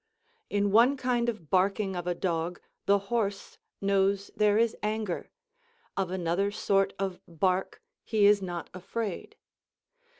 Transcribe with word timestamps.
In 0.49 0.71
one 0.71 0.97
kind 0.97 1.29
of 1.29 1.51
barking 1.51 1.95
of 1.95 2.07
a 2.07 2.15
dog 2.15 2.59
the 2.87 2.97
horse 3.13 3.59
knows 3.79 4.31
there 4.35 4.57
is 4.57 4.75
anger, 4.81 5.29
of 5.95 6.09
another 6.09 6.49
sort 6.49 6.93
of 6.97 7.19
bark 7.27 7.83
he 8.03 8.25
is 8.25 8.41
not 8.41 8.71
afraid. 8.73 9.35